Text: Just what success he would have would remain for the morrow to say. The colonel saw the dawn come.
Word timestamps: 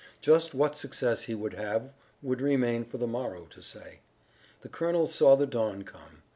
Just 0.19 0.55
what 0.55 0.75
success 0.75 1.25
he 1.25 1.35
would 1.35 1.53
have 1.53 1.91
would 2.23 2.41
remain 2.41 2.85
for 2.85 2.97
the 2.97 3.05
morrow 3.05 3.45
to 3.45 3.61
say. 3.61 3.99
The 4.61 4.69
colonel 4.69 5.05
saw 5.05 5.35
the 5.35 5.45
dawn 5.45 5.83
come. 5.83 6.23